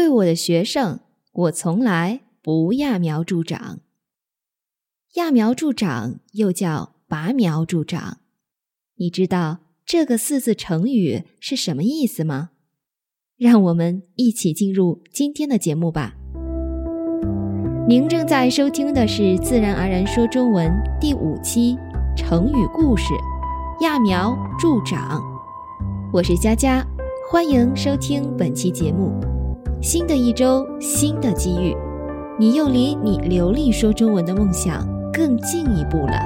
[0.00, 1.00] 对我的学生，
[1.30, 3.80] 我从来不揠苗助长。
[5.12, 8.16] 揠苗助长又叫拔苗助长，
[8.96, 12.48] 你知道这个四字成语是什么意思吗？
[13.36, 16.14] 让我们一起进入今天的节目吧。
[17.86, 20.66] 您正在收听的是《自然而然说中文》
[20.98, 21.76] 第五期
[22.16, 23.12] 成语故事
[23.84, 25.20] 《揠苗助长》，
[26.10, 26.82] 我是佳佳，
[27.30, 29.29] 欢迎收听本期节目。
[29.82, 31.74] 新的一周，新的机遇，
[32.38, 36.20] 你又离你流利说中文的梦想更进一步了。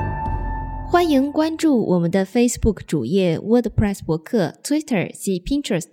[0.89, 5.93] 欢迎关注我们的 Facebook 主页、WordPress 博客、Twitter 及 Pinterest。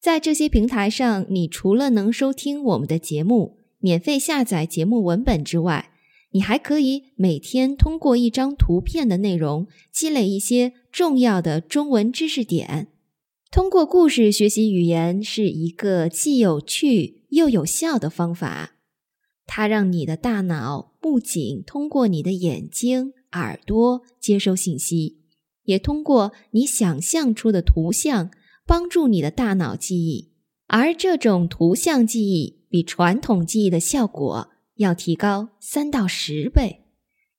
[0.00, 5.90] 在这些平台上，你除了能收听我们的节目、免费下载节目文本之外，
[6.30, 12.86] 你还可以每天通过一张图片的内容积累一些重要的中文知识点。
[13.52, 18.76] 通过故事学习语言是一个既有趣又有效的方法，
[19.44, 25.18] 它让你的大脑不仅通过你的眼睛、耳朵接收信息，
[25.64, 28.30] 也通过你想象出的图像
[28.66, 30.32] 帮助你的大脑记忆。
[30.68, 36.86] 而这种图像记忆比传统记忆的效果要提高三到十倍。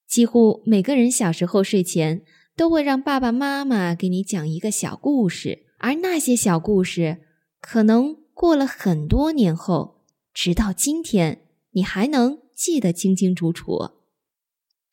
[0.08, 2.22] 几乎每个人小时候睡前
[2.56, 5.64] 都会让爸爸妈妈给你讲一个小故事。
[5.84, 7.18] 而那些小故事，
[7.60, 10.02] 可能过了很多年后，
[10.34, 13.90] 直到今天，你还能记得清清楚楚。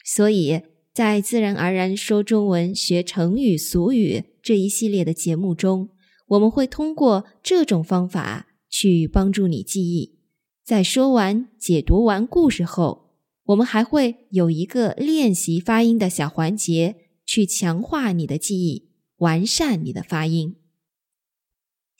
[0.04, 5.90] 所以在自然而然说中文学成语俗语这一系列的节目中，
[6.26, 10.18] 我们会通过这种方法去帮助你记忆。
[10.64, 13.12] 在说完、解读完故事后，
[13.44, 20.56] 我们还会有一个练习发音的小环节，去强化你的记忆，完善你的发音。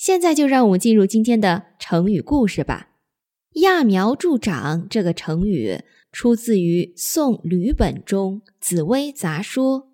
[0.00, 2.92] 现在就让我们进入今天的成语故事吧。
[3.52, 9.90] 揠苗助长这个成语出自于宋吕本中《紫微杂说》，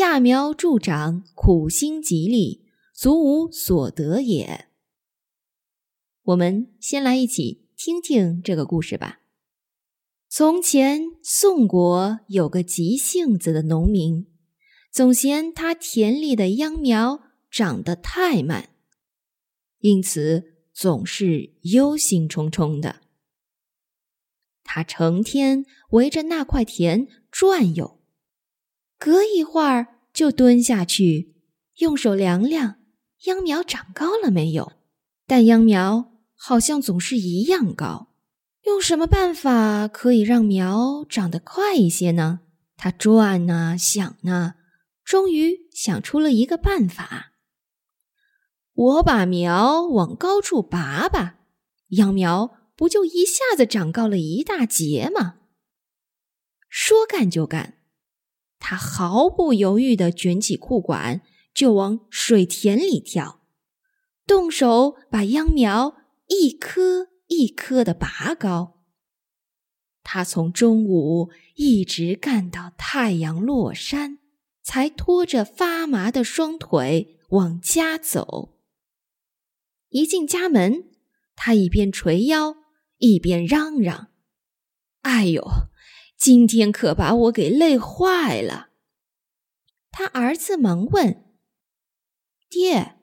[0.00, 4.66] 揠苗助长，苦心极力，足无所得也。
[6.22, 9.22] 我们先来一起听听这个故事吧。
[10.28, 14.28] 从前，宋国有个急性子的农民，
[14.92, 18.68] 总嫌他田里的秧苗长得太慢。
[19.82, 23.00] 因此，总是忧心忡忡的。
[24.64, 28.00] 他成天围着那块田转悠，
[28.98, 31.34] 隔一会儿就蹲下去，
[31.78, 32.76] 用手量量
[33.24, 34.72] 秧苗长高了没有。
[35.26, 38.08] 但秧苗好像总是一样高。
[38.64, 42.40] 用什么办法可以让苗长得快一些呢？
[42.76, 44.54] 他转呐想呐，
[45.04, 47.31] 终于想出了一个办法。
[48.74, 51.38] 我把苗往高处拔拔，
[51.90, 55.36] 秧苗不就一下子长高了一大截吗？
[56.68, 57.78] 说干就干，
[58.58, 61.20] 他毫不犹豫地卷起裤管
[61.52, 63.42] 就往水田里跳，
[64.26, 65.96] 动手把秧苗
[66.28, 68.80] 一颗一颗地拔高。
[70.02, 74.18] 他从中午一直干到太阳落山，
[74.62, 78.51] 才拖着发麻的双腿往家走。
[79.92, 80.90] 一进家门，
[81.36, 82.56] 他一边捶腰，
[82.96, 84.08] 一边嚷嚷
[85.02, 85.46] ：“哎呦，
[86.16, 88.70] 今天可把我给累坏了！”
[89.92, 91.22] 他儿子忙问
[92.48, 92.96] ：“爹，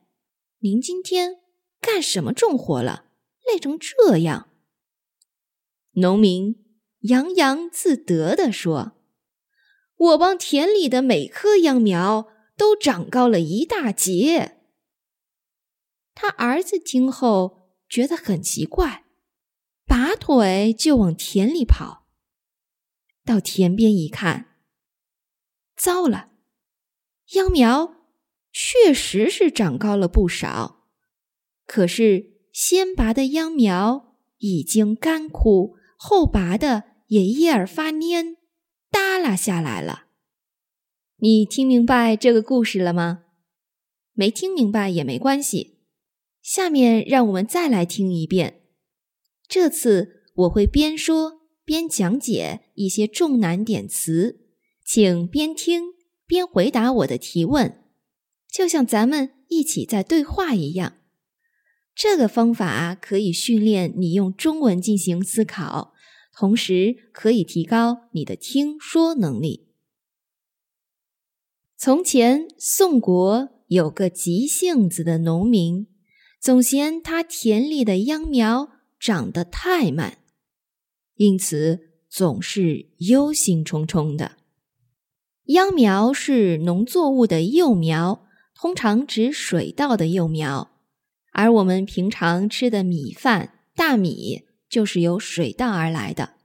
[0.62, 1.38] 您今天
[1.80, 3.06] 干什么重活了？
[3.46, 4.50] 累成这样？”
[5.94, 6.56] 农民
[7.02, 8.94] 洋洋自得地说
[9.96, 12.28] ：“我帮田里的每棵秧苗
[12.58, 14.56] 都长高了一大截。”
[16.22, 19.06] 他儿子听后觉得很奇怪，
[19.86, 22.08] 拔腿就往田里跑。
[23.24, 24.58] 到田边一看，
[25.78, 26.32] 糟了，
[27.36, 27.96] 秧苗
[28.52, 30.90] 确实是长高了不少，
[31.66, 38.36] 可是先拔的秧苗已经干枯，后拔的也叶儿发蔫，
[38.92, 40.08] 耷拉下来了。
[41.22, 43.24] 你听明白这个故事了吗？
[44.12, 45.79] 没听明白也没关系。
[46.42, 48.62] 下面让我们再来听一遍。
[49.48, 54.48] 这次我会边说边讲解一些重难点词，
[54.86, 55.94] 请边听
[56.26, 57.84] 边回答我的提问，
[58.52, 60.98] 就像咱们一起在对话一样。
[61.94, 65.94] 这个方法可以训练你用中文进行思考，
[66.34, 69.68] 同时可以提高你的听说能力。
[71.76, 75.88] 从前，宋国有个急性子的农民。
[76.40, 80.20] 总嫌他田里的秧苗长得太慢，
[81.16, 84.38] 因此总是忧心忡忡的。
[85.48, 88.26] 秧苗是农作物的幼苗，
[88.56, 90.72] 通常指水稻的幼苗，
[91.34, 96.36] 而我们平常吃的米饭、大米就是由水稻而来的。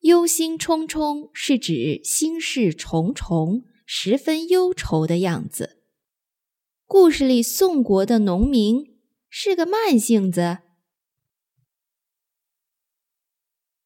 [0.00, 5.81] 忧心忡忡是指心事重重、十分忧愁的样子。
[6.92, 8.98] 故事里宋国的农民
[9.30, 10.58] 是个慢性子，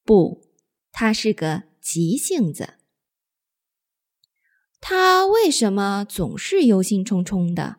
[0.03, 0.51] 不，
[0.91, 2.79] 他是个急性子。
[4.81, 7.77] 他为什么总是忧心忡忡的？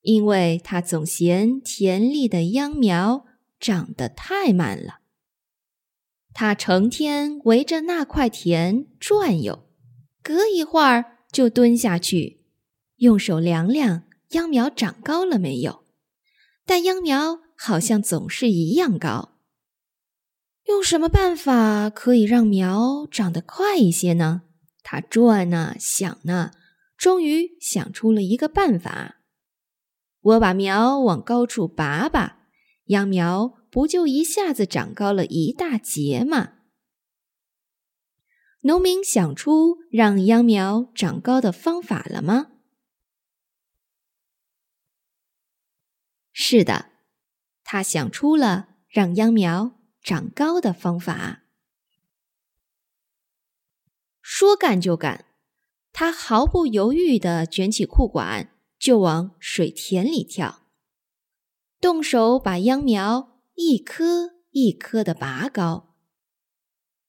[0.00, 3.26] 因为他总嫌田里的秧苗
[3.60, 5.02] 长得太慢了。
[6.34, 9.69] 他成天围着那块田转悠，
[10.22, 12.40] 隔一会儿就蹲下去，
[12.96, 15.84] 用手量量秧苗长高了没有。
[16.64, 19.36] 但秧苗好像总是一样高。
[20.66, 24.42] 用什么办法可以让苗长得快一些呢？
[24.82, 26.52] 他转呢，想呢，
[26.96, 29.16] 终于想出了一个办法。
[30.20, 32.46] 我把苗往高处拔拔，
[32.86, 36.52] 秧苗不就一下子长高了一大截吗？
[38.60, 42.52] 农民想出让秧苗长高的方法了吗？
[46.32, 46.90] 是的，
[47.64, 49.76] 他想出了让秧苗。
[50.02, 51.42] 长高的方法，
[54.22, 55.26] 说干就干，
[55.92, 60.66] 他毫不犹豫地卷起裤管，就往水田里跳，
[61.82, 65.94] 动手把秧苗一颗一颗的拔高。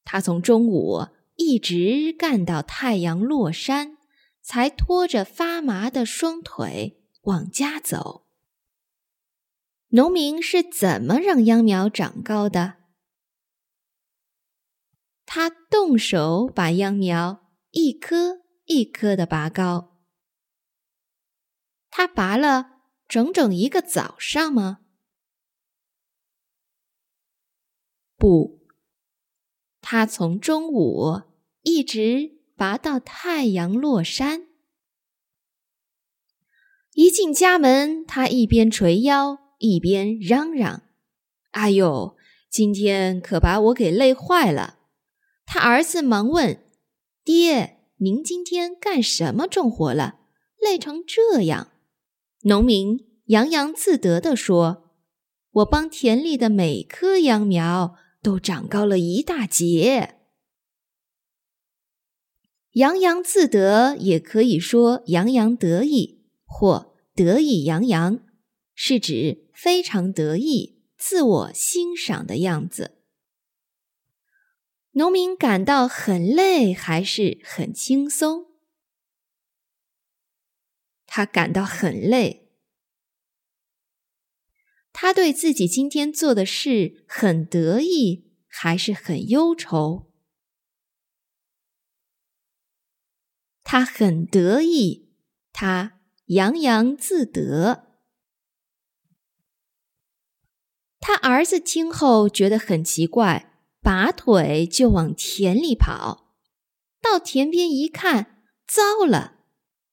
[0.04, 1.06] 他从中午
[1.44, 3.98] 一直干到太阳落山，
[4.40, 8.26] 才拖着发麻的双腿往家走。
[9.88, 12.76] 农民是怎么让秧苗长高的？
[15.26, 19.98] 他动手把秧苗一颗一颗的拔高。
[21.90, 24.80] 他拔了整整一个早上吗？
[28.16, 28.66] 不，
[29.80, 31.31] 他从中午
[31.62, 34.46] 一直拔到太阳落山。
[36.94, 40.82] 一进家门，他一边捶腰一边嚷嚷
[41.52, 42.16] ：“哎呦，
[42.50, 44.78] 今天可把我给累坏了！”
[45.46, 46.62] 他儿子忙问
[47.24, 50.20] ：“爹，您今天干什么重活了？
[50.60, 51.68] 累成这样？”
[52.44, 54.90] 农民洋洋自得地说
[55.50, 60.16] ：“我帮田里的每棵秧苗都长高了一大截。”
[62.72, 68.20] 洋洋自得也可以说洋洋得意或得意洋洋，
[68.74, 72.98] 是指非常得意、自我欣赏的样子。
[74.92, 78.46] 农民感到很累，还是很轻松？
[81.06, 82.50] 他感到很累。
[84.94, 90.11] 他对自己今天做的事很得意，还是很忧愁？
[93.72, 95.08] 他很得意，
[95.50, 97.86] 他洋洋自得。
[101.00, 103.48] 他儿子听后觉得很奇怪。
[103.80, 106.34] 拔腿就往田里跑，
[107.00, 109.38] 到田边一看，糟了！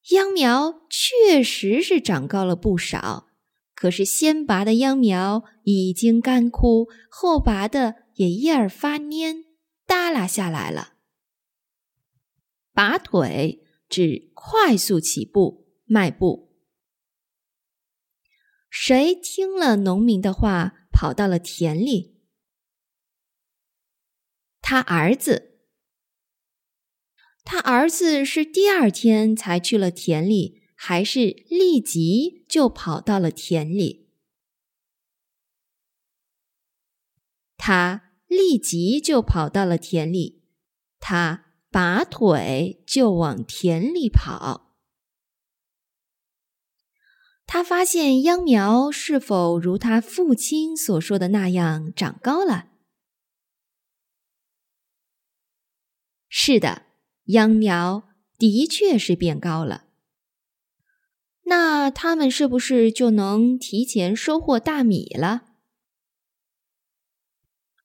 [0.09, 3.29] 秧苗确实是长高了不少，
[3.73, 9.45] 可是先拔的秧苗已经干枯，后拔的也叶儿发蔫，
[9.87, 10.95] 耷拉下来了。
[12.73, 16.55] 拔腿指快速起步、迈步。
[18.69, 22.15] 谁听了农民的话，跑到了田里？
[24.61, 25.59] 他儿子，
[27.43, 34.11] 他儿子是第二天才去了田里，还是立即就跑到了田里？
[37.57, 40.43] 他立即就跑到了田里，
[40.99, 44.75] 他拔腿就往田里跑。
[47.45, 52.67] 他发现秧苗是否如他父亲所说的那样长高了？
[56.27, 56.83] 是的，
[57.25, 59.85] 秧苗的确是变高了。
[61.45, 65.55] 那他们是不是就能提前收获大米了？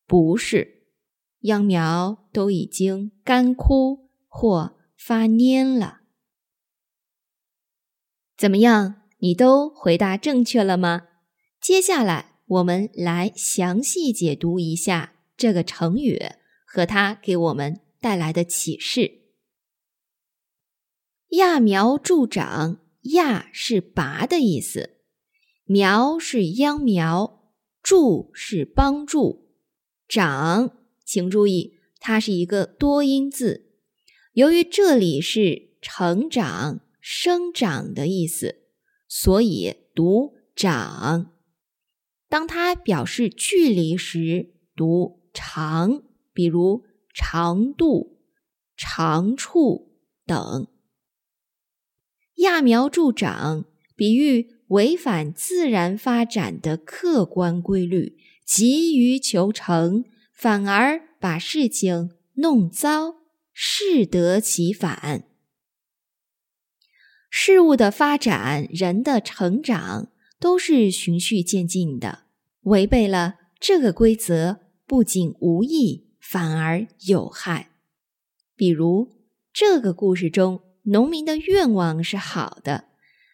[0.06, 0.73] 不是，
[1.44, 6.00] 秧苗都已经干枯或发蔫了。
[8.36, 9.02] 怎么样？
[9.18, 11.08] 你都回答正确了吗？
[11.60, 16.20] 接下来我们来详细解读一下这个成语
[16.66, 19.22] 和它给我们带来的启示。
[21.30, 24.98] 揠苗助长，揠是拔的意思，
[25.64, 29.48] 苗是秧苗，助是帮助，
[30.06, 30.70] 长，
[31.14, 33.70] 请注意，它是一个多音字。
[34.32, 38.56] 由于这里是成长、生长的意思，
[39.06, 41.30] 所以读长。
[42.28, 46.02] 当它表示距离时，读长，
[46.32, 46.82] 比如
[47.14, 48.18] 长度、
[48.76, 49.92] 长处
[50.26, 50.66] 等。
[52.38, 60.04] 揠苗助长，比喻违反自然发展的客观规律，急于求成，
[60.44, 63.14] 反而把事情弄糟，
[63.54, 65.24] 适得其反。
[67.30, 72.24] 事物的发展，人的成长，都是循序渐进的。
[72.64, 77.70] 违背了这个规则，不仅无益，反而有害。
[78.54, 79.16] 比如
[79.50, 82.88] 这个故事中，农民的愿望是好的，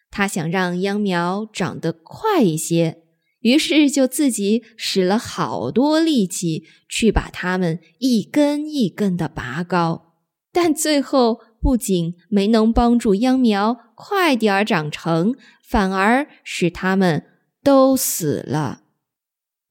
[0.09, 3.00] 他想让秧苗长得快一些，
[3.41, 10.13] 于是就自己使了好多力气去把它们一根一根的拔高，
[10.51, 15.35] 但最后不仅没能帮助秧苗快点儿长成，
[15.67, 17.25] 反而使它们
[17.63, 18.81] 都死了。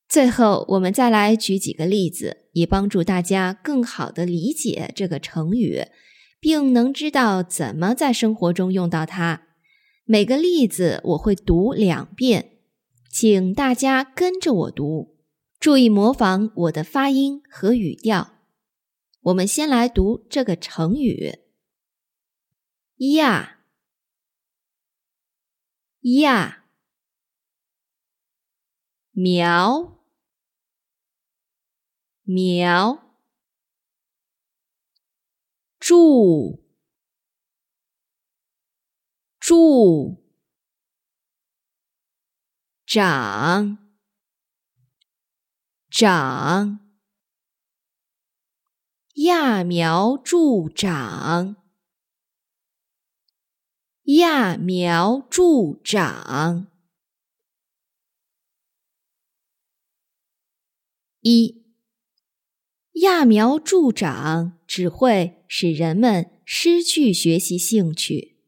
[0.08, 5.84] 最后，我们再来举几个例子，以帮助大家更好的理解这个成语，
[6.40, 9.42] 并能知道怎么在生活中用到它。
[10.04, 12.50] 每个例子我会读两遍，
[13.10, 15.18] 请大家跟着我读，
[15.58, 18.36] 注意模仿我的发音和语调。
[19.22, 21.40] 我们先来读这个成语：
[23.16, 23.58] 呀。
[26.02, 26.64] 呀。
[29.10, 29.98] 苗。
[32.22, 33.16] 苗，
[35.80, 36.62] 助，
[39.40, 40.19] 助，
[42.92, 43.78] 长，
[45.88, 46.80] 长，
[49.14, 51.54] 揠苗助长，
[54.02, 56.66] 揠苗助长，
[61.20, 61.62] 一。
[62.94, 68.39] 揠苗助长只会使人们失去学习兴趣。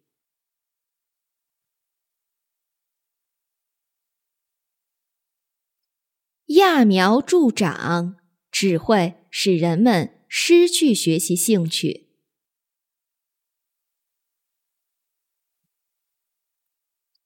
[6.54, 8.16] 揠苗助长
[8.50, 12.08] 只会使人们失去学习兴趣。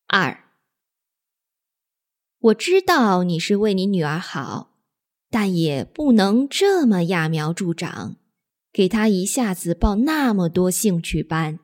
[0.07, 0.45] 二，
[2.39, 4.75] 我知道你是为你女儿好。
[5.29, 8.17] 但也不能这么揠苗助长，
[8.73, 11.59] 给她一下子报那么多兴趣班。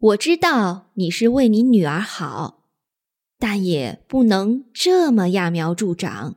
[0.00, 2.68] 我知道你是为你女儿好，
[3.36, 6.36] 但也不能这么揠苗助长，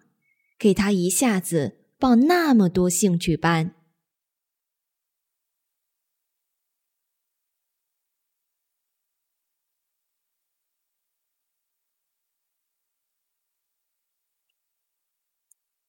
[0.57, 3.75] 给她一下子报那么多兴趣班。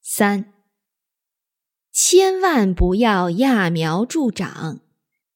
[0.03, 0.53] 三，
[1.91, 4.81] 千万不要揠苗助长，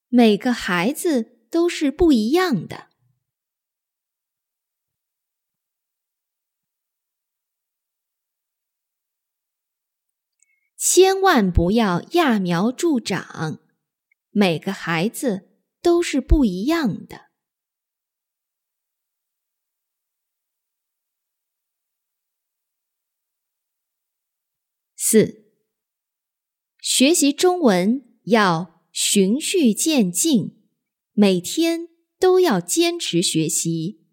[0.09, 2.87] 每个孩子都是不一样的。
[10.79, 13.59] 千万不要揠苗助长，
[14.29, 15.49] 每个孩子
[15.81, 17.27] 都是不一样的。
[24.95, 25.51] 四，
[26.79, 30.56] 学习中文要循序渐进，
[31.19, 31.87] 每天
[32.19, 34.05] 都要坚持学习，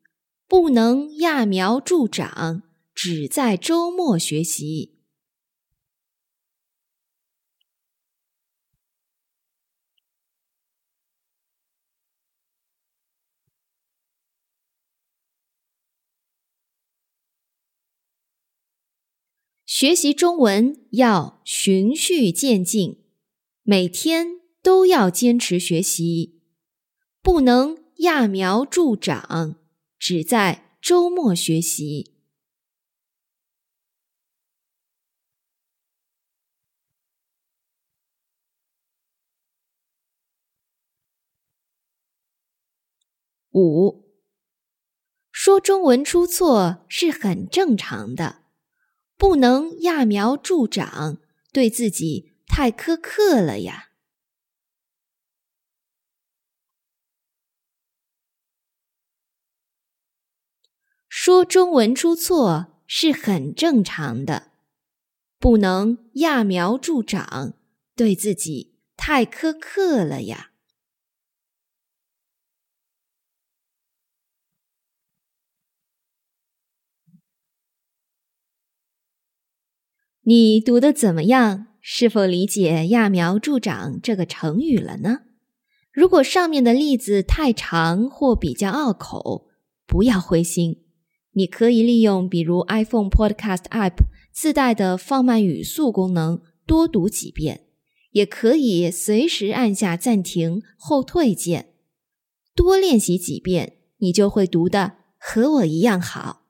[0.49, 2.63] 不能揠苗助长，
[2.95, 5.03] 只在周末学习。
[19.67, 23.05] 学习中文要循序渐进，
[23.63, 26.34] 每天都要坚持学习，
[27.25, 29.57] 不能揠苗助长
[29.99, 32.13] 只在周末学习。
[43.53, 44.05] 五
[45.33, 48.43] 说中文出错是很正常的
[49.17, 51.17] 不能揠苗助长
[51.55, 53.94] 对自己太苛刻了呀。
[61.27, 64.51] 说中文出错是很正常的，
[65.39, 67.55] 不能揠苗助长，
[67.97, 70.51] 对自己太苛刻了呀。
[80.25, 81.69] 你读的怎么样？
[81.81, 85.21] 是否理解“揠苗助长”这个成语了呢？
[85.91, 89.49] 如果上面的例子太长或比较拗口，
[89.87, 90.84] 不要灰心，
[91.35, 97.59] 你可以利用比如 iPhone Podcast App 自带的放慢语速功能，多读几遍；
[98.13, 101.75] 也可以随时按下暂停、后退键，
[102.55, 106.43] 多练习几遍，你就会读的和我一样好。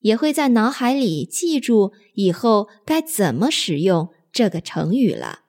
[0.00, 5.40] 也会在脑海里记住以后该怎么使用这个成语了，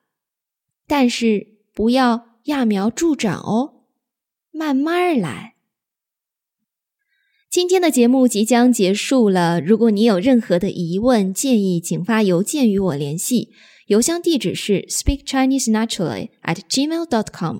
[0.87, 3.83] 但是不要揠苗助长哦，
[4.51, 5.56] 慢慢来。
[7.49, 13.49] 今天的节目即将结束了，如果你有任何的疑问建议，请发邮件与我联系，
[13.87, 17.59] 邮箱地址是 speak chinese naturally at gmail dot com。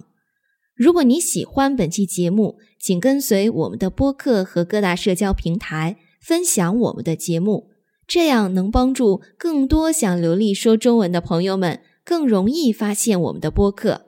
[0.76, 5.98] 如果你喜欢本期节目，请跟随我们的播客和各大社交平台。
[6.20, 7.70] 分享我们的节目，
[8.06, 14.08] 这样能帮助更多想流利说中文的朋友们更容易发现我们的播客。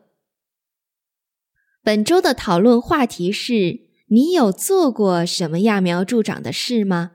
[1.82, 7.12] 本周的讨论话题是：你有做过什么揠苗助长的事吗？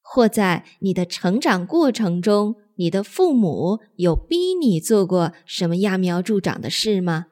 [0.00, 7.26] 或在你的成长过程中，你的父母有逼你做过什么揠苗助长的事吗？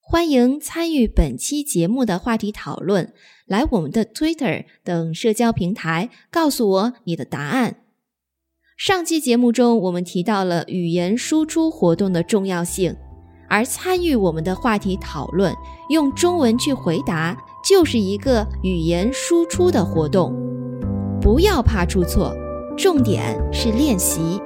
[0.00, 3.12] 欢迎参与本期节目的话题讨论。
[3.46, 7.78] 来我们的 Twitter 等社交平台，告诉我你的答案。
[8.76, 12.96] 上期节目中，我们提到了语言输出活动的重要性，
[13.48, 15.52] 而参与我们的话题讨论，
[15.90, 20.34] 用中文去回答，就是一个语言输出的活动。
[21.20, 22.34] 不要怕出错，
[22.76, 23.22] 重点
[23.52, 24.40] 是练习。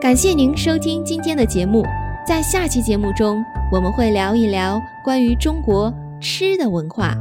[0.00, 1.84] 感谢您收听今天的节目，
[2.26, 5.92] 在下期节目中，我们会聊一聊关于中国。
[6.18, 7.14] 吃的文化，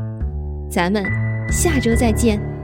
[0.69, 1.03] 咱们
[1.51, 2.54] 下周再见。